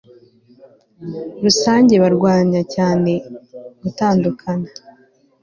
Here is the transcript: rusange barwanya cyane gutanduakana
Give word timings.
rusange 1.43 1.93
barwanya 2.03 2.61
cyane 2.75 3.11
gutanduakana 3.81 4.69